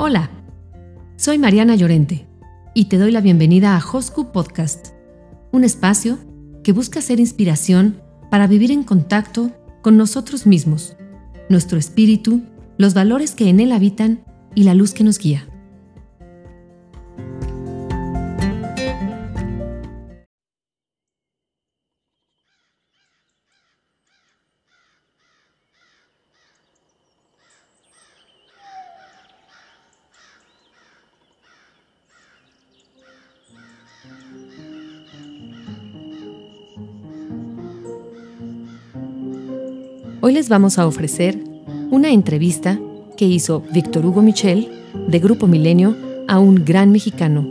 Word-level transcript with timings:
Hola, 0.00 0.30
soy 1.16 1.38
Mariana 1.38 1.74
Llorente 1.74 2.28
y 2.72 2.84
te 2.84 2.98
doy 2.98 3.10
la 3.10 3.20
bienvenida 3.20 3.76
a 3.76 3.82
Hosku 3.84 4.30
Podcast, 4.30 4.90
un 5.50 5.64
espacio 5.64 6.20
que 6.62 6.70
busca 6.70 7.02
ser 7.02 7.18
inspiración 7.18 8.00
para 8.30 8.46
vivir 8.46 8.70
en 8.70 8.84
contacto 8.84 9.50
con 9.82 9.96
nosotros 9.96 10.46
mismos, 10.46 10.96
nuestro 11.48 11.80
espíritu, 11.80 12.42
los 12.76 12.94
valores 12.94 13.32
que 13.34 13.48
en 13.48 13.58
él 13.58 13.72
habitan 13.72 14.20
y 14.54 14.62
la 14.62 14.74
luz 14.74 14.94
que 14.94 15.02
nos 15.02 15.18
guía. 15.18 15.48
Hoy 40.28 40.34
les 40.34 40.50
vamos 40.50 40.78
a 40.78 40.86
ofrecer 40.86 41.42
una 41.90 42.10
entrevista 42.10 42.78
que 43.16 43.24
hizo 43.24 43.62
Víctor 43.72 44.04
Hugo 44.04 44.20
Michel, 44.20 44.68
de 45.08 45.20
Grupo 45.20 45.46
Milenio, 45.46 45.96
a 46.28 46.38
un 46.38 46.66
gran 46.66 46.92
mexicano, 46.92 47.50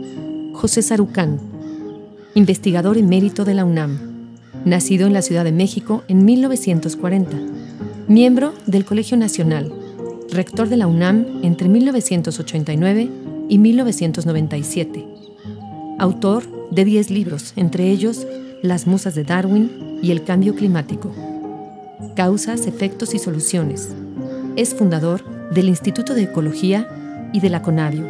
José 0.52 0.82
Sarucán, 0.82 1.40
investigador 2.36 2.96
emérito 2.96 3.44
de 3.44 3.54
la 3.54 3.64
UNAM, 3.64 3.98
nacido 4.64 5.08
en 5.08 5.12
la 5.12 5.22
Ciudad 5.22 5.42
de 5.42 5.50
México 5.50 6.04
en 6.06 6.24
1940, 6.24 7.36
miembro 8.06 8.54
del 8.66 8.84
Colegio 8.84 9.16
Nacional, 9.16 9.72
rector 10.30 10.68
de 10.68 10.76
la 10.76 10.86
UNAM 10.86 11.40
entre 11.42 11.68
1989 11.68 13.10
y 13.48 13.58
1997, 13.58 15.04
autor 15.98 16.44
de 16.70 16.84
10 16.84 17.10
libros, 17.10 17.54
entre 17.56 17.90
ellos 17.90 18.24
Las 18.62 18.86
Musas 18.86 19.16
de 19.16 19.24
Darwin 19.24 19.98
y 20.00 20.12
El 20.12 20.22
Cambio 20.22 20.54
Climático. 20.54 21.10
Causas, 22.14 22.66
Efectos 22.66 23.14
y 23.14 23.18
Soluciones. 23.18 23.88
Es 24.56 24.74
fundador 24.74 25.24
del 25.50 25.68
Instituto 25.68 26.14
de 26.14 26.24
Ecología 26.24 26.86
y 27.32 27.40
de 27.40 27.50
la 27.50 27.62
CONAVIO. 27.62 28.06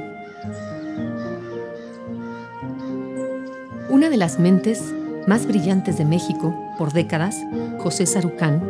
Una 3.89 4.11
de 4.11 4.17
las 4.19 4.39
mentes 4.39 4.93
más 5.27 5.47
brillantes 5.47 5.97
de 5.97 6.05
México 6.05 6.55
por 6.77 6.93
décadas, 6.93 7.37
José 7.79 8.07
Sarucán, 8.07 8.63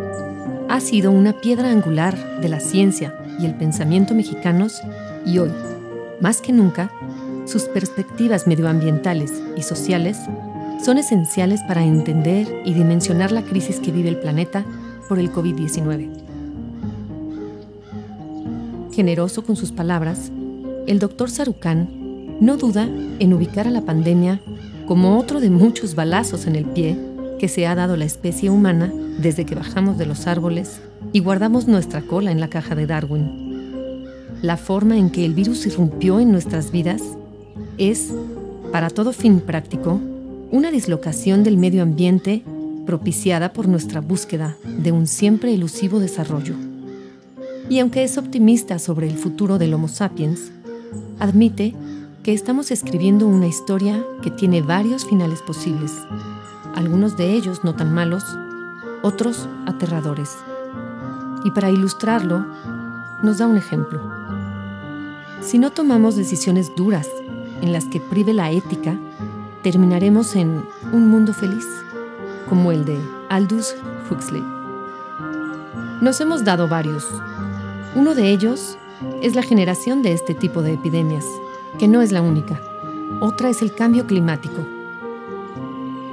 ha 0.69 0.81
sido 0.81 1.11
una 1.11 1.41
piedra 1.41 1.71
angular 1.71 2.41
de 2.41 2.49
la 2.49 2.61
ciencia 2.61 3.19
y 3.41 3.47
el 3.47 3.55
pensamiento 3.55 4.15
mexicanos 4.15 4.81
y 5.27 5.39
hoy, 5.39 5.51
más 6.21 6.41
que 6.41 6.53
nunca, 6.53 6.93
sus 7.47 7.65
perspectivas 7.65 8.47
medioambientales 8.47 9.33
y 9.57 9.63
sociales 9.63 10.19
son 10.85 10.99
esenciales 10.99 11.61
para 11.63 11.83
entender 11.83 12.63
y 12.65 12.75
dimensionar 12.75 13.33
la 13.33 13.43
crisis 13.43 13.81
que 13.81 13.91
vive 13.91 14.11
el 14.11 14.19
planeta 14.19 14.65
por 15.09 15.19
el 15.19 15.33
COVID-19. 15.33 16.11
Generoso 18.92 19.45
con 19.45 19.56
sus 19.56 19.73
palabras, 19.73 20.31
el 20.87 20.98
doctor 20.98 21.31
Sarucán 21.31 21.89
no 22.41 22.56
duda 22.56 22.89
en 23.19 23.33
ubicar 23.33 23.67
a 23.67 23.70
la 23.70 23.83
pandemia 23.83 24.41
como 24.87 25.19
otro 25.19 25.41
de 25.41 25.50
muchos 25.50 25.95
balazos 25.95 26.47
en 26.47 26.56
el 26.56 26.65
pie 26.65 26.98
que 27.39 27.48
se 27.48 27.67
ha 27.67 27.75
dado 27.75 27.97
la 27.97 28.05
especie 28.05 28.50
humana 28.50 28.92
desde 29.20 29.45
que 29.45 29.55
bajamos 29.55 29.98
de 29.98 30.06
los 30.06 30.27
árboles 30.27 30.81
y 31.12 31.20
guardamos 31.20 31.69
nuestra 31.69 32.03
cola 32.03 32.31
en 32.31 32.41
la 32.41 32.48
caja 32.48 32.75
de 32.75 32.87
Darwin. 32.87 34.05
La 34.43 34.56
forma 34.56 34.97
en 34.97 35.11
que 35.11 35.25
el 35.25 35.34
virus 35.34 35.67
irrumpió 35.67 36.20
en 36.20 36.31
nuestras 36.33 36.70
vidas 36.70 37.03
es, 37.77 38.12
para 38.72 38.91
todo 38.91 39.12
fin 39.12 39.41
práctico, 39.41 40.00
una 40.50 40.71
dislocación 40.71 41.44
del 41.44 41.56
medio 41.56 41.83
ambiente 41.83 42.43
propiciada 42.88 43.53
por 43.53 43.69
nuestra 43.69 44.00
búsqueda 44.00 44.56
de 44.65 44.93
un 44.93 45.06
siempre 45.06 45.53
elusivo 45.53 46.00
desarrollo. 46.00 46.54
Y 47.69 47.81
aunque 47.81 48.03
es 48.03 48.16
optimista 48.16 48.78
sobre 48.78 49.10
el 49.10 49.19
futuro 49.19 49.59
del 49.59 49.75
Homo 49.75 49.88
sapiens, 49.88 50.53
admite 51.19 51.75
que 52.22 52.32
estamos 52.32 52.71
escribiendo 52.71 53.27
una 53.27 53.47
historia 53.47 54.03
que 54.22 54.31
tiene 54.31 54.62
varios 54.62 55.04
finales 55.04 55.43
posibles, 55.43 55.93
algunos 56.75 57.19
de 57.19 57.34
ellos 57.34 57.62
no 57.62 57.75
tan 57.75 57.93
malos, 57.93 58.25
otros 59.03 59.47
aterradores. 59.66 60.34
Y 61.44 61.50
para 61.50 61.69
ilustrarlo, 61.69 62.47
nos 63.22 63.37
da 63.37 63.48
un 63.48 63.59
ejemplo. 63.59 64.00
Si 65.43 65.59
no 65.59 65.72
tomamos 65.72 66.16
decisiones 66.16 66.75
duras 66.75 67.06
en 67.60 67.71
las 67.71 67.84
que 67.84 68.00
prive 68.00 68.32
la 68.32 68.50
ética, 68.50 68.98
terminaremos 69.62 70.34
en 70.37 70.65
un 70.94 71.10
mundo 71.10 71.34
feliz 71.34 71.66
como 72.48 72.72
el 72.72 72.84
de 72.84 72.98
Aldous 73.28 73.75
Huxley. 74.10 74.42
Nos 76.00 76.20
hemos 76.20 76.44
dado 76.44 76.69
varios. 76.69 77.06
Uno 77.94 78.14
de 78.14 78.31
ellos 78.31 78.78
es 79.22 79.34
la 79.34 79.42
generación 79.42 80.03
de 80.03 80.12
este 80.12 80.34
tipo 80.34 80.62
de 80.62 80.75
epidemias, 80.75 81.25
que 81.78 81.88
no 81.88 82.03
es 82.03 82.12
la 82.12 82.22
única. 82.22 82.60
Otra 83.20 83.48
es 83.48 83.62
el 83.62 83.75
cambio 83.75 84.06
climático. 84.06 84.66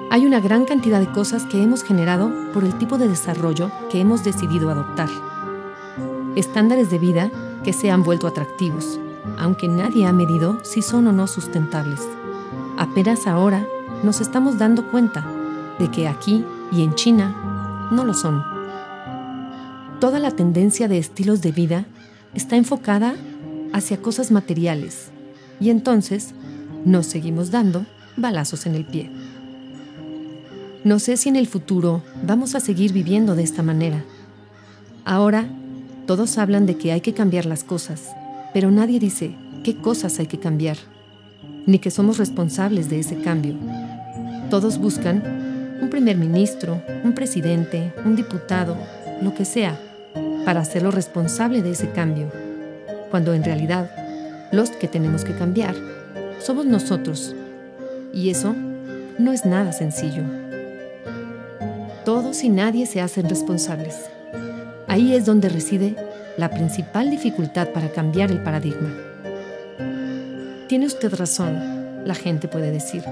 Hay 0.09 0.25
una 0.25 0.40
gran 0.40 0.66
cantidad 0.66 1.00
de 1.00 1.12
cosas 1.12 1.44
que 1.46 1.62
hemos 1.62 1.84
generado 1.84 2.31
por 2.53 2.63
el 2.63 2.78
tipo 2.78 2.97
de 2.97 3.07
desarrollo 3.07 3.72
que 3.91 4.00
hemos 4.00 4.23
decidido 4.23 4.69
adoptar. 4.69 5.09
Estándares 6.35 6.90
de 6.90 7.00
vida 7.00 7.31
que 7.63 7.73
se 7.73 7.91
han 7.91 8.03
vuelto 8.03 8.28
atractivos, 8.28 9.00
aunque 9.38 9.67
nadie 9.67 10.06
ha 10.06 10.13
medido 10.13 10.57
si 10.63 10.81
son 10.81 11.07
o 11.07 11.12
no 11.12 11.28
sustentables. 11.28 12.02
Apenas 12.78 13.28
ahora 13.28 13.66
nos 14.03 14.22
estamos 14.22 14.57
dando 14.57 14.88
cuenta 14.88 15.25
de 15.80 15.91
que 15.91 16.08
aquí 16.08 16.44
y 16.72 16.84
en 16.84 16.96
China 16.96 17.90
no 17.91 18.06
lo 18.06 18.13
son. 18.13 18.44
Toda 20.00 20.19
la 20.19 20.31
tendencia 20.31 20.88
de 20.88 20.97
estilos 20.97 21.41
de 21.41 21.52
vida 21.52 21.86
está 22.34 22.56
enfocada 22.56 23.16
hacia 23.74 24.02
cosas 24.02 24.31
materiales 24.31 25.09
y 25.59 25.69
entonces 25.69 26.34
nos 26.85 27.06
seguimos 27.06 27.52
dando 27.52 27.85
balazos 28.18 28.66
en 28.66 28.75
el 28.75 28.85
pie. 28.85 29.09
No 30.84 31.00
sé 31.00 31.18
si 31.18 31.30
en 31.30 31.35
el 31.35 31.47
futuro 31.47 32.03
vamos 32.24 32.56
a 32.56 32.59
seguir 32.59 32.94
viviendo 32.94 33.35
de 33.35 33.44
esta 33.44 33.64
manera. 33.64 34.03
Ahora 35.03 35.47
todos 36.06 36.38
hablan 36.38 36.66
de 36.66 36.78
que 36.78 36.91
hay 36.91 37.02
que 37.02 37.14
cambiar 37.14 37.46
las 37.46 37.64
cosas, 37.64 38.12
pero 38.53 38.69
nadie 38.69 39.00
dice 39.00 39.35
qué 39.64 39.75
cosas 39.75 40.19
hay 40.19 40.28
que 40.28 40.40
cambiar, 40.40 40.78
ni 41.66 41.80
que 41.80 41.90
somos 41.90 42.19
responsables 42.19 42.90
de 42.90 43.00
ese 43.00 43.19
cambio. 43.22 43.56
Todos 44.52 44.78
buscan 44.78 45.45
un 45.81 45.90
primer 45.90 46.18
ministro, 46.18 46.81
un 47.03 47.13
presidente, 47.13 47.94
un 48.06 48.16
diputado, 48.16 48.78
lo 49.22 49.34
que 49.34 49.46
sea, 49.46 49.78
para 50.46 50.62
hacerlo 50.62 50.91
responsable 50.91 51.62
de 51.62 51.72
ese 51.72 51.90
cambio, 51.91 52.31
cuando 53.12 53.34
en 53.34 53.44
realidad 53.44 53.90
los 54.52 54.69
que 54.69 54.88
tenemos 54.88 55.25
que 55.25 55.35
cambiar 55.35 55.75
somos 56.40 56.66
nosotros. 56.66 57.35
Y 58.14 58.30
eso 58.30 58.56
no 59.18 59.31
es 59.31 59.46
nada 59.46 59.72
sencillo. 59.72 60.24
Todos 62.06 62.44
y 62.44 62.50
nadie 62.50 62.85
se 62.85 63.02
hacen 63.02 63.28
responsables. 63.28 63.96
Ahí 64.88 65.16
es 65.16 65.25
donde 65.25 65.50
reside 65.50 65.96
la 66.38 66.52
principal 66.52 67.09
dificultad 67.09 67.69
para 67.69 67.90
cambiar 67.90 68.31
el 68.31 68.44
paradigma. 68.44 68.94
Tiene 70.68 70.85
usted 70.85 71.14
razón, 71.14 72.06
la 72.06 72.16
gente 72.16 72.47
puede 72.47 72.72
decir. 72.72 73.03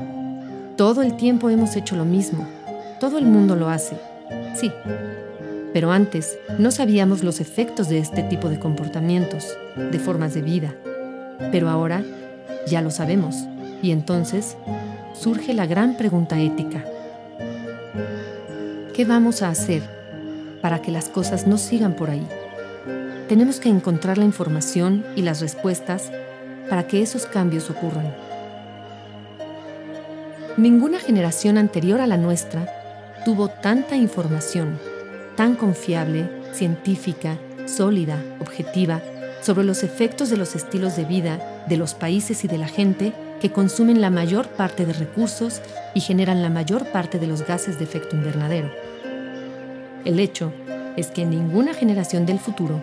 Todo 0.76 1.04
el 1.04 1.16
tiempo 1.18 1.52
hemos 1.52 1.76
hecho 1.76 1.96
lo 1.96 2.04
mismo. 2.04 2.48
Todo 3.00 3.20
el 3.20 3.26
mundo 3.26 3.56
lo 3.56 3.70
hace. 3.70 3.96
Sí. 4.56 4.72
Pero 5.72 5.92
antes 5.92 6.40
no 6.58 6.72
sabíamos 6.72 7.24
los 7.24 7.40
efectos 7.40 7.90
de 7.90 8.00
este 8.00 8.24
tipo 8.24 8.50
de 8.50 8.58
comportamientos, 8.58 9.56
de 9.76 10.00
formas 10.00 10.34
de 10.34 10.42
vida. 10.42 10.74
Pero 11.52 11.70
ahora 11.70 12.04
ya 12.66 12.82
lo 12.82 12.90
sabemos. 12.90 13.36
Y 13.84 13.92
entonces 13.92 14.58
surge 15.14 15.54
la 15.54 15.68
gran 15.68 15.96
pregunta 15.96 16.40
ética. 16.40 16.84
¿Qué 18.96 19.06
vamos 19.06 19.44
a 19.44 19.50
hacer 19.50 19.84
para 20.60 20.82
que 20.82 20.92
las 20.92 21.08
cosas 21.08 21.46
no 21.46 21.60
sigan 21.60 21.96
por 21.96 22.10
ahí? 22.10 22.28
Tenemos 23.30 23.60
que 23.60 23.70
encontrar 23.70 24.18
la 24.18 24.26
información 24.26 25.06
y 25.16 25.22
las 25.22 25.40
respuestas 25.40 26.12
para 26.68 26.88
que 26.88 27.04
esos 27.04 27.28
cambios 27.28 27.70
ocurran. 27.70 28.33
Ninguna 30.58 31.00
generación 31.00 31.58
anterior 31.58 32.00
a 32.00 32.06
la 32.06 32.16
nuestra 32.16 32.68
tuvo 33.26 33.48
tanta 33.48 33.96
información, 33.96 34.80
tan 35.36 35.56
confiable, 35.56 36.30
científica, 36.54 37.40
sólida, 37.66 38.24
objetiva, 38.40 39.02
sobre 39.42 39.64
los 39.64 39.82
efectos 39.82 40.30
de 40.30 40.38
los 40.38 40.56
estilos 40.56 40.96
de 40.96 41.06
vida 41.06 41.66
de 41.68 41.78
los 41.78 41.96
países 41.96 42.44
y 42.44 42.48
de 42.48 42.60
la 42.60 42.68
gente 42.68 43.14
que 43.42 43.52
consumen 43.52 44.00
la 44.00 44.12
mayor 44.12 44.48
parte 44.48 44.86
de 44.86 44.94
recursos 44.94 45.60
y 45.96 46.02
generan 46.02 46.44
la 46.44 46.52
mayor 46.52 46.86
parte 46.92 47.18
de 47.18 47.26
los 47.26 47.48
gases 47.48 47.80
de 47.80 47.86
efecto 47.86 48.16
invernadero. 48.16 48.72
El 50.06 50.20
hecho 50.20 50.54
es 50.98 51.08
que 51.08 51.26
ninguna 51.26 51.74
generación 51.74 52.28
del 52.28 52.38
futuro 52.38 52.80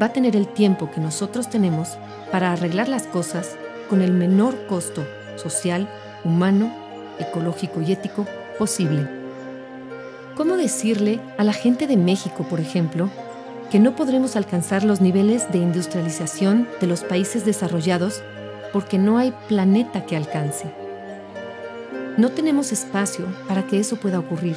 va 0.00 0.06
a 0.06 0.12
tener 0.12 0.34
el 0.34 0.48
tiempo 0.48 0.90
que 0.90 1.00
nosotros 1.00 1.48
tenemos 1.48 1.96
para 2.32 2.50
arreglar 2.50 2.88
las 2.88 3.06
cosas 3.06 3.56
con 3.88 4.02
el 4.02 4.12
menor 4.12 4.66
costo 4.66 5.06
social, 5.36 5.88
humano, 6.24 6.81
ecológico 7.18 7.80
y 7.82 7.92
ético 7.92 8.26
posible. 8.58 9.08
¿Cómo 10.36 10.56
decirle 10.56 11.20
a 11.38 11.44
la 11.44 11.52
gente 11.52 11.86
de 11.86 11.96
México, 11.96 12.44
por 12.48 12.60
ejemplo, 12.60 13.10
que 13.70 13.78
no 13.78 13.96
podremos 13.96 14.36
alcanzar 14.36 14.84
los 14.84 15.00
niveles 15.00 15.50
de 15.52 15.58
industrialización 15.58 16.68
de 16.80 16.86
los 16.86 17.04
países 17.04 17.44
desarrollados 17.44 18.22
porque 18.72 18.98
no 18.98 19.18
hay 19.18 19.34
planeta 19.48 20.06
que 20.06 20.16
alcance? 20.16 20.66
No 22.16 22.30
tenemos 22.30 22.72
espacio 22.72 23.26
para 23.48 23.66
que 23.66 23.78
eso 23.78 23.96
pueda 23.96 24.18
ocurrir, 24.18 24.56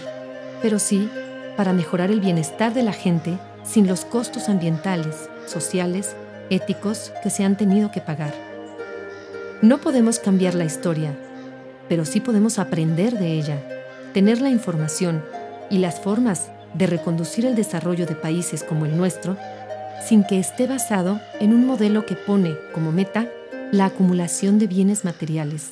pero 0.61 0.79
sí 0.79 1.09
para 1.55 1.73
mejorar 1.73 2.11
el 2.11 2.19
bienestar 2.19 2.73
de 2.73 2.83
la 2.83 2.93
gente 2.93 3.37
sin 3.63 3.87
los 3.87 4.05
costos 4.05 4.49
ambientales, 4.49 5.29
sociales, 5.45 6.15
éticos 6.49 7.11
que 7.23 7.29
se 7.29 7.43
han 7.43 7.57
tenido 7.57 7.91
que 7.91 8.01
pagar. 8.01 8.33
No 9.61 9.79
podemos 9.79 10.19
cambiar 10.19 10.53
la 10.53 10.65
historia, 10.65 11.17
pero 11.89 12.05
sí 12.05 12.19
podemos 12.19 12.59
aprender 12.59 13.17
de 13.17 13.33
ella, 13.33 13.61
tener 14.13 14.41
la 14.41 14.49
información 14.49 15.23
y 15.69 15.79
las 15.79 15.99
formas 15.99 16.51
de 16.73 16.87
reconducir 16.87 17.45
el 17.45 17.55
desarrollo 17.55 18.05
de 18.05 18.15
países 18.15 18.63
como 18.63 18.85
el 18.85 18.97
nuestro 18.97 19.37
sin 20.05 20.23
que 20.23 20.39
esté 20.39 20.67
basado 20.67 21.19
en 21.39 21.53
un 21.53 21.65
modelo 21.65 22.05
que 22.05 22.15
pone 22.15 22.55
como 22.73 22.91
meta 22.91 23.29
la 23.71 23.85
acumulación 23.85 24.59
de 24.59 24.67
bienes 24.67 25.03
materiales. 25.03 25.71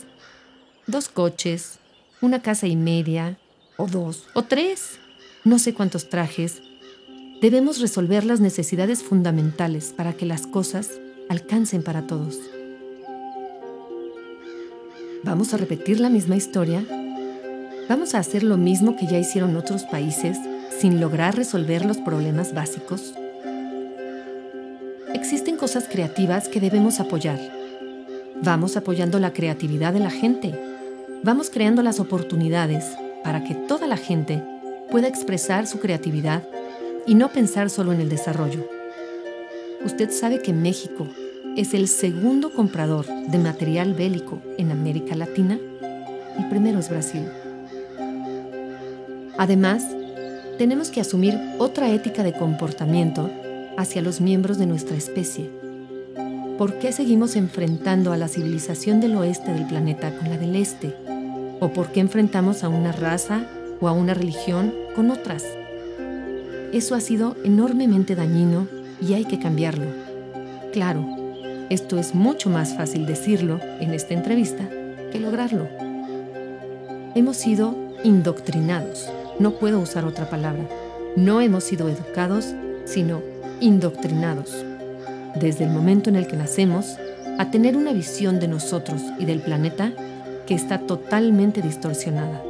Dos 0.88 1.08
coches, 1.08 1.78
una 2.22 2.42
casa 2.42 2.68
y 2.68 2.76
media, 2.76 3.38
o 3.78 3.88
dos, 3.88 4.26
o 4.34 4.44
tres, 4.44 5.00
no 5.44 5.60
sé 5.60 5.74
cuántos 5.74 6.10
trajes, 6.10 6.62
debemos 7.42 7.80
resolver 7.80 8.24
las 8.24 8.40
necesidades 8.40 9.04
fundamentales 9.04 9.94
para 9.96 10.14
que 10.14 10.26
las 10.26 10.48
cosas 10.48 10.90
alcancen 11.30 11.84
para 11.84 12.08
todos. 12.08 12.40
¿Vamos 15.24 15.54
a 15.54 15.58
repetir 15.58 16.02
la 16.02 16.10
misma 16.10 16.36
historia? 16.36 16.86
¿Vamos 17.88 18.14
a 18.14 18.20
hacer 18.20 18.44
lo 18.44 18.58
mismo 18.58 18.98
que 18.98 19.08
ya 19.08 19.18
hicieron 19.18 19.56
otros 19.56 19.84
países 19.84 20.38
sin 20.78 21.00
lograr 21.00 21.38
resolver 21.38 21.86
los 21.86 21.98
problemas 22.00 22.54
básicos? 22.54 23.14
Existen 25.14 25.56
cosas 25.56 25.86
creativas 25.90 26.50
que 26.50 26.60
debemos 26.60 27.00
apoyar. 27.00 27.40
Vamos 28.42 28.76
apoyando 28.76 29.18
la 29.18 29.32
creatividad 29.32 29.94
de 29.94 30.02
la 30.02 30.12
gente. 30.12 30.60
Vamos 31.24 31.50
creando 31.50 31.84
las 31.84 32.02
oportunidades 32.02 32.84
para 33.24 33.46
que 33.46 33.56
toda 33.56 33.88
la 33.88 33.96
gente 33.96 34.44
pueda 34.92 35.08
expresar 35.08 35.68
su 35.68 35.80
creatividad 35.80 36.44
y 37.08 37.16
no 37.16 37.30
pensar 37.30 37.70
solo 37.70 37.94
en 37.94 38.02
el 38.02 38.10
desarrollo. 38.10 38.68
Usted 39.86 40.12
sabe 40.12 40.42
que 40.42 40.52
México 40.52 41.08
es 41.56 41.76
el 41.76 41.88
segundo 41.88 42.52
comprador 42.52 43.06
de 43.06 43.38
material 43.38 43.94
bélico 43.94 44.42
en 44.58 44.72
América 44.72 45.16
Latina. 45.16 45.60
El 46.38 46.50
primero 46.50 46.80
es 46.80 46.90
Brasil. 46.90 47.26
Además, 49.38 49.86
tenemos 50.58 50.90
que 50.90 51.02
asumir 51.02 51.38
otra 51.60 51.92
ética 51.92 52.24
de 52.24 52.34
comportamiento 52.34 53.30
hacia 53.78 54.02
los 54.02 54.20
miembros 54.20 54.58
de 54.58 54.66
nuestra 54.66 54.98
especie. 54.98 55.50
¿Por 56.58 56.80
qué 56.80 56.92
seguimos 56.92 57.36
enfrentando 57.36 58.12
a 58.12 58.18
la 58.18 58.28
civilización 58.28 59.00
del 59.00 59.16
oeste 59.16 59.54
del 59.54 59.68
planeta 59.68 60.16
con 60.18 60.30
la 60.30 60.38
del 60.38 60.56
este? 60.56 60.96
¿O 61.60 61.72
por 61.72 61.92
qué 61.92 62.00
enfrentamos 62.00 62.64
a 62.64 62.70
una 62.70 62.92
raza 62.92 63.46
o 63.80 63.88
a 63.88 63.92
una 63.92 64.16
religión 64.16 64.74
con 64.96 65.12
otras? 65.12 65.46
Eso 66.72 66.96
ha 66.96 67.00
sido 67.00 67.36
enormemente 67.44 68.16
dañino 68.16 68.68
y 69.00 69.14
hay 69.14 69.26
que 69.26 69.40
cambiarlo. 69.40 69.86
Claro, 70.72 71.06
esto 71.74 71.98
es 71.98 72.14
mucho 72.14 72.52
más 72.52 72.76
fácil 72.76 73.08
decirlo 73.08 73.60
en 73.80 73.96
esta 73.96 74.14
entrevista 74.14 74.64
que 75.12 75.20
lograrlo. 75.20 75.68
Hemos 77.16 77.38
sido 77.38 77.76
indoctrinados, 78.04 79.10
no 79.40 79.54
puedo 79.54 79.80
usar 79.80 80.06
otra 80.06 80.30
palabra. 80.30 80.68
No 81.16 81.42
hemos 81.42 81.64
sido 81.64 81.90
educados, 81.90 82.54
sino 82.86 83.22
indoctrinados. 83.60 84.64
Desde 85.36 85.64
el 85.64 85.72
momento 85.72 86.12
en 86.12 86.16
el 86.16 86.28
que 86.28 86.38
nacemos, 86.38 86.98
a 87.40 87.50
tener 87.50 87.76
una 87.76 87.92
visión 87.92 88.40
de 88.40 88.48
nosotros 88.48 89.02
y 89.18 89.26
del 89.26 89.40
planeta 89.40 89.92
que 90.46 90.54
está 90.54 90.78
totalmente 90.78 91.64
distorsionada. 91.64 92.44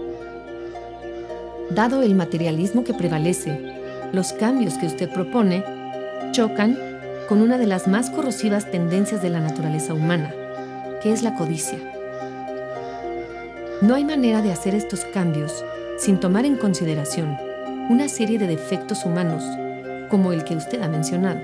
Dado 1.69 2.03
el 2.03 2.13
materialismo 2.15 2.83
que 2.83 2.93
prevalece 2.93 3.57
los 4.11 4.33
cambios 4.33 4.73
que 4.73 4.87
usted 4.87 5.09
propone 5.09 5.63
chocan 6.33 6.92
con 7.33 7.41
una 7.41 7.57
de 7.57 7.65
las 7.65 7.87
más 7.87 8.11
corrosivas 8.11 8.69
tendencias 8.69 9.23
de 9.23 9.31
la 9.31 9.39
naturaleza 9.39 9.95
humana, 9.95 10.31
que 11.01 11.11
es 11.11 11.23
la 11.23 11.33
codicia. 11.33 11.79
No 13.81 13.95
hay 13.95 14.05
manera 14.05 14.43
de 14.43 14.51
hacer 14.51 14.75
estos 14.75 15.03
cambios 15.05 15.65
sin 15.97 16.19
tomar 16.19 16.45
en 16.45 16.57
consideración 16.57 17.35
una 17.89 18.07
serie 18.07 18.37
de 18.37 18.45
defectos 18.45 19.03
humanos, 19.03 19.43
como 20.11 20.31
el 20.31 20.43
que 20.43 20.55
usted 20.55 20.79
ha 20.83 20.87
mencionado, 20.87 21.39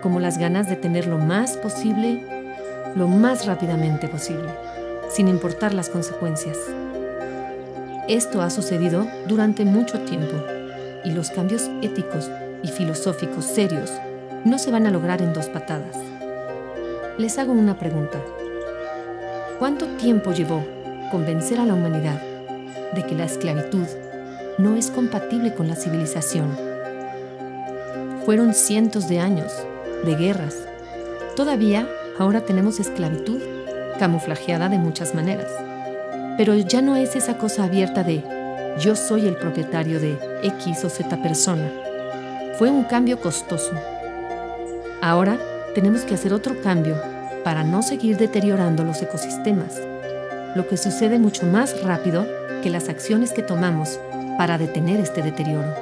como 0.00 0.20
las 0.20 0.38
ganas 0.38 0.70
de 0.70 0.76
tener 0.76 1.06
lo 1.06 1.18
más 1.18 1.58
posible, 1.58 2.24
lo 2.94 3.08
más 3.08 3.44
rápidamente 3.44 4.08
posible, 4.08 4.48
sin 5.10 5.28
importar 5.28 5.74
las 5.74 5.90
consecuencias. 5.90 6.56
Esto 8.08 8.40
ha 8.40 8.48
sucedido 8.48 9.06
durante 9.26 9.66
mucho 9.66 10.00
tiempo 10.00 10.42
y 11.04 11.10
los 11.10 11.28
cambios 11.28 11.68
éticos 11.82 12.30
y 12.62 12.68
filosóficos 12.68 13.44
serios 13.44 13.92
no 14.44 14.58
se 14.58 14.70
van 14.70 14.86
a 14.86 14.90
lograr 14.90 15.22
en 15.22 15.32
dos 15.32 15.46
patadas. 15.46 15.96
Les 17.18 17.38
hago 17.38 17.52
una 17.52 17.78
pregunta. 17.78 18.18
¿Cuánto 19.58 19.86
tiempo 19.96 20.32
llevó 20.32 20.64
convencer 21.10 21.58
a 21.58 21.64
la 21.64 21.74
humanidad 21.74 22.22
de 22.94 23.04
que 23.04 23.14
la 23.14 23.24
esclavitud 23.24 23.86
no 24.58 24.76
es 24.76 24.90
compatible 24.90 25.54
con 25.54 25.68
la 25.68 25.76
civilización? 25.76 26.56
Fueron 28.24 28.54
cientos 28.54 29.08
de 29.08 29.18
años 29.18 29.52
de 30.04 30.14
guerras. 30.14 30.56
Todavía 31.34 31.88
ahora 32.18 32.42
tenemos 32.42 32.78
esclavitud 32.78 33.40
camuflajeada 33.98 34.68
de 34.68 34.78
muchas 34.78 35.14
maneras. 35.14 35.50
Pero 36.36 36.54
ya 36.54 36.82
no 36.82 36.94
es 36.94 37.16
esa 37.16 37.36
cosa 37.36 37.64
abierta 37.64 38.04
de 38.04 38.22
yo 38.80 38.94
soy 38.94 39.26
el 39.26 39.34
propietario 39.34 39.98
de 39.98 40.16
X 40.42 40.84
o 40.84 40.88
Z 40.88 41.20
persona. 41.20 41.68
Fue 42.58 42.70
un 42.70 42.84
cambio 42.84 43.20
costoso. 43.20 43.72
Ahora 45.00 45.38
tenemos 45.74 46.02
que 46.02 46.14
hacer 46.14 46.32
otro 46.32 46.60
cambio 46.60 46.96
para 47.44 47.62
no 47.62 47.82
seguir 47.82 48.16
deteriorando 48.16 48.82
los 48.82 49.00
ecosistemas, 49.00 49.80
lo 50.56 50.66
que 50.66 50.76
sucede 50.76 51.18
mucho 51.18 51.46
más 51.46 51.82
rápido 51.82 52.26
que 52.62 52.70
las 52.70 52.88
acciones 52.88 53.32
que 53.32 53.42
tomamos 53.42 54.00
para 54.36 54.58
detener 54.58 54.98
este 54.98 55.22
deterioro. 55.22 55.72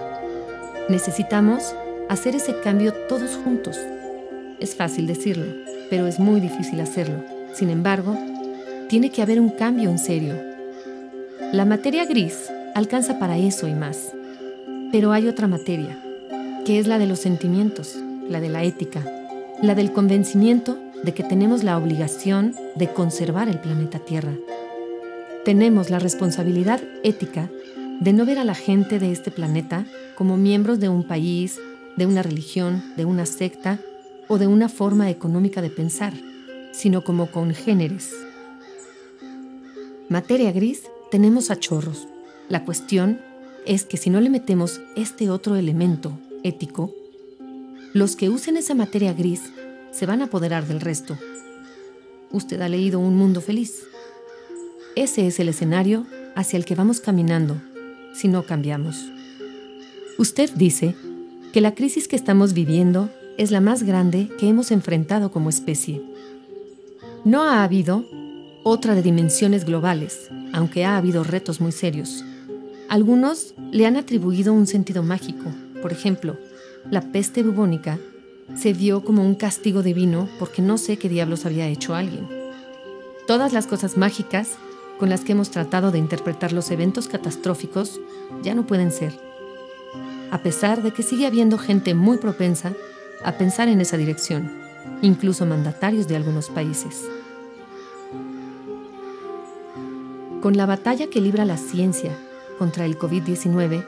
Necesitamos 0.89 1.75
hacer 2.09 2.37
ese 2.37 2.61
cambio 2.61 2.93
todos 3.09 3.37
juntos. 3.43 3.79
Es 4.61 4.75
fácil 4.75 5.07
decirlo, 5.07 5.47
pero 5.89 6.07
es 6.07 6.19
muy 6.19 6.41
difícil 6.41 6.81
hacerlo. 6.81 7.25
Sin 7.55 7.71
embargo, 7.71 8.17
tiene 8.89 9.11
que 9.11 9.23
haber 9.23 9.41
un 9.41 9.49
cambio 9.51 9.91
en 9.91 9.99
serio. 9.99 10.35
La 11.53 11.65
materia 11.65 12.05
gris 12.05 12.51
alcanza 12.75 13.19
para 13.19 13.39
eso 13.39 13.67
y 13.67 13.75
más. 13.75 14.13
Pero 14.93 15.13
hay 15.13 15.27
otra 15.27 15.49
materia, 15.49 15.99
que 16.65 16.79
es 16.79 16.87
la 16.87 16.99
de 16.99 17.07
los 17.07 17.19
sentimientos, 17.19 17.97
la 18.29 18.41
de 18.41 18.49
la 18.49 18.65
ética, 18.65 19.05
la 19.63 19.75
del 19.75 19.93
convencimiento 19.93 20.79
de 21.03 21.15
que 21.15 21.23
tenemos 21.23 21.63
la 21.63 21.79
obligación 21.79 22.55
de 22.75 22.89
conservar 22.89 23.49
el 23.49 23.61
planeta 23.61 23.99
Tierra. 23.99 24.33
Tenemos 25.45 25.91
la 25.91 25.99
responsabilidad 25.99 26.81
ética 27.03 27.51
de 28.01 28.13
no 28.13 28.27
ver 28.27 28.39
a 28.39 28.45
la 28.45 28.55
gente 28.55 28.99
de 28.99 29.13
este 29.13 29.31
planeta 29.31 29.87
como 30.17 30.37
miembros 30.37 30.81
de 30.81 30.89
un 30.89 31.05
país, 31.05 31.59
de 31.97 32.07
una 32.07 32.23
religión, 32.23 32.83
de 32.97 33.05
una 33.05 33.27
secta 33.27 33.79
o 34.29 34.39
de 34.39 34.47
una 34.47 34.69
forma 34.69 35.09
económica 35.11 35.63
de 35.63 35.71
pensar, 35.71 36.13
sino 36.73 37.05
como 37.05 37.31
congéneres. 37.31 38.13
Materia 40.09 40.53
gris 40.53 40.83
tenemos 41.11 41.51
a 41.51 41.57
chorros, 41.59 42.09
la 42.49 42.65
cuestión 42.65 43.21
es 43.67 43.85
que 43.85 43.97
si 43.97 44.11
no 44.11 44.21
le 44.21 44.31
metemos 44.31 44.81
este 44.95 45.31
otro 45.31 45.57
elemento 45.57 46.13
ético, 46.45 46.93
los 47.97 48.15
que 48.15 48.29
usen 48.29 48.59
esa 48.59 48.75
materia 48.75 49.15
gris 49.15 49.41
se 49.91 50.05
van 50.05 50.21
a 50.21 50.25
apoderar 50.25 50.67
del 50.67 50.83
resto. 50.83 51.17
Usted 52.31 52.61
ha 52.61 52.69
leído 52.69 53.01
Un 53.01 53.17
Mundo 53.17 53.41
Feliz. 53.41 53.85
Ese 54.97 55.27
es 55.27 55.41
el 55.41 55.49
escenario 55.49 56.05
hacia 56.35 56.59
el 56.59 56.67
que 56.67 56.75
vamos 56.75 57.01
caminando 57.01 57.57
si 58.13 58.29
no 58.29 58.43
cambiamos. 58.43 59.11
Usted 60.19 60.51
dice 60.57 60.95
que 61.55 61.63
la 61.63 61.75
crisis 61.75 62.07
que 62.07 62.17
estamos 62.17 62.53
viviendo 62.53 63.09
es 63.39 63.51
la 63.51 63.63
más 63.63 63.83
grande 63.83 64.29
que 64.39 64.47
hemos 64.47 64.73
enfrentado 64.73 65.31
como 65.31 65.49
especie. 65.49 66.03
No 67.25 67.45
ha 67.45 67.65
habido 67.65 68.05
otra 68.63 68.95
de 68.95 69.01
dimensiones 69.01 69.65
globales, 69.65 70.29
aunque 70.53 70.85
ha 70.85 70.99
habido 70.99 71.25
retos 71.25 71.63
muy 71.63 71.73
serios. 71.73 72.27
Algunos 72.91 73.55
le 73.73 73.87
han 73.87 73.97
atribuido 73.97 74.53
un 74.53 74.67
sentido 74.67 75.03
mágico. 75.03 75.51
Por 75.81 75.93
ejemplo, 75.93 76.37
la 76.91 77.01
peste 77.01 77.43
bubónica 77.43 77.99
se 78.55 78.73
vio 78.73 79.05
como 79.05 79.25
un 79.25 79.35
castigo 79.35 79.83
divino 79.83 80.29
porque 80.39 80.63
no 80.63 80.79
sé 80.79 80.99
qué 80.99 81.09
diablos 81.09 81.45
había 81.45 81.67
hecho 81.67 81.95
alguien. 81.95 82.29
Todas 83.27 83.53
las 83.53 83.67
cosas 83.67 83.97
mágicas 83.97 84.51
con 84.99 85.11
las 85.11 85.23
que 85.23 85.33
hemos 85.33 85.51
tratado 85.51 85.91
de 85.91 85.99
interpretar 85.99 86.53
los 86.53 86.71
eventos 86.71 87.09
catastróficos 87.09 88.01
ya 88.43 88.55
no 88.55 88.67
pueden 88.67 88.93
ser, 88.93 89.19
a 90.31 90.43
pesar 90.43 90.83
de 90.83 90.93
que 90.93 91.03
sigue 91.03 91.27
habiendo 91.27 91.59
gente 91.59 91.95
muy 91.95 92.19
propensa 92.19 92.73
a 93.25 93.33
pensar 93.33 93.69
en 93.69 93.81
esa 93.81 93.97
dirección, 93.97 94.51
incluso 95.03 95.45
mandatarios 95.45 96.07
de 96.07 96.17
algunos 96.17 96.51
países. 96.51 97.05
Con 100.41 100.57
la 100.57 100.67
batalla 100.67 101.09
que 101.09 101.21
libra 101.21 101.45
la 101.45 101.57
ciencia 101.57 102.17
contra 102.59 102.85
el 102.85 102.97
COVID-19, 102.97 103.85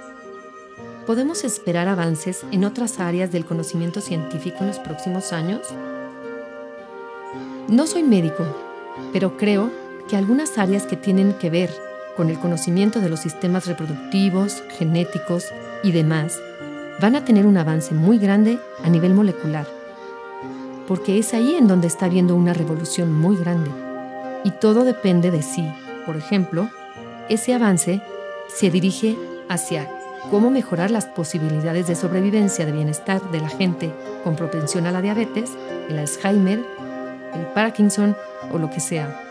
¿podemos 1.08 1.42
esperar 1.42 1.88
avances 1.88 2.44
en 2.52 2.66
otras 2.66 3.00
áreas 3.00 3.32
del 3.32 3.46
conocimiento 3.46 4.02
científico 4.02 4.58
en 4.60 4.66
los 4.66 4.78
próximos 4.78 5.32
años? 5.32 5.62
No 7.66 7.86
soy 7.86 8.02
médico, 8.02 8.44
pero 9.10 9.38
creo 9.38 9.70
que 10.06 10.18
algunas 10.18 10.58
áreas 10.58 10.84
que 10.84 10.96
tienen 10.96 11.32
que 11.32 11.48
ver 11.48 11.70
con 12.14 12.28
el 12.28 12.38
conocimiento 12.38 13.00
de 13.00 13.08
los 13.08 13.20
sistemas 13.20 13.66
reproductivos, 13.66 14.62
genéticos 14.76 15.46
y 15.82 15.92
demás 15.92 16.38
van 17.00 17.16
a 17.16 17.24
tener 17.24 17.46
un 17.46 17.56
avance 17.56 17.94
muy 17.94 18.18
grande 18.18 18.58
a 18.84 18.90
nivel 18.90 19.14
molecular, 19.14 19.66
porque 20.86 21.18
es 21.18 21.32
ahí 21.32 21.54
en 21.54 21.68
donde 21.68 21.86
está 21.86 22.04
habiendo 22.04 22.34
una 22.34 22.52
revolución 22.52 23.14
muy 23.14 23.38
grande. 23.38 23.70
Y 24.44 24.50
todo 24.50 24.84
depende 24.84 25.30
de 25.30 25.40
si, 25.40 25.66
por 26.04 26.18
ejemplo, 26.18 26.68
ese 27.30 27.54
avance 27.54 28.02
se 28.48 28.70
dirige 28.70 29.16
hacia 29.48 29.88
cómo 30.30 30.50
mejorar 30.50 30.90
las 30.90 31.06
posibilidades 31.06 31.86
de 31.86 31.94
sobrevivencia 31.94 32.66
de 32.66 32.72
bienestar 32.72 33.20
de 33.30 33.40
la 33.40 33.48
gente 33.48 33.92
con 34.24 34.36
propensión 34.36 34.86
a 34.86 34.92
la 34.92 35.00
diabetes, 35.00 35.50
el 35.88 35.98
Alzheimer, 35.98 36.60
el 37.34 37.46
Parkinson 37.54 38.16
o 38.52 38.58
lo 38.58 38.70
que 38.70 38.80
sea. 38.80 39.22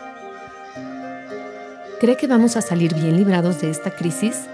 ¿Cree 2.00 2.16
que 2.16 2.26
vamos 2.26 2.56
a 2.56 2.62
salir 2.62 2.94
bien 2.94 3.16
librados 3.16 3.60
de 3.60 3.70
esta 3.70 3.90
crisis? 3.90 4.46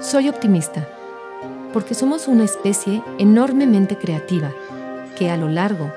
Soy 0.00 0.28
optimista, 0.28 0.88
porque 1.72 1.94
somos 1.94 2.26
una 2.26 2.44
especie 2.44 3.02
enormemente 3.18 3.96
creativa 3.96 4.52
que 5.16 5.30
a 5.30 5.36
lo 5.36 5.48
largo 5.48 5.92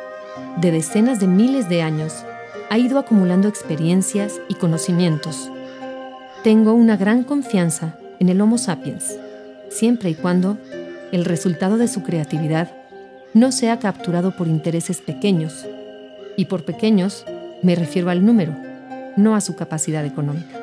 de 0.58 0.72
decenas 0.72 1.20
de 1.20 1.28
miles 1.28 1.70
de 1.70 1.82
años 1.82 2.26
ha 2.70 2.78
ido 2.78 3.00
acumulando 3.00 3.48
experiencias 3.48 4.40
y 4.50 4.56
conocimientos. 4.56 5.52
Tengo 6.44 6.74
una 6.74 6.98
gran 6.98 7.24
confianza 7.24 7.96
en 8.24 8.30
el 8.30 8.40
Homo 8.40 8.58
sapiens, 8.58 9.20
siempre 9.68 10.10
y 10.10 10.16
cuando 10.16 10.58
el 11.12 11.26
resultado 11.26 11.78
de 11.78 11.90
su 11.90 12.04
creatividad 12.04 12.72
no 13.34 13.52
sea 13.52 13.80
capturado 13.80 14.38
por 14.38 14.48
intereses 14.48 15.02
pequeños, 15.02 15.66
y 16.38 16.46
por 16.46 16.64
pequeños 16.64 17.26
me 17.64 17.76
refiero 17.76 18.10
al 18.10 18.26
número, 18.26 18.56
no 19.18 19.36
a 19.36 19.42
su 19.42 19.58
capacidad 19.58 20.06
económica. 20.06 20.63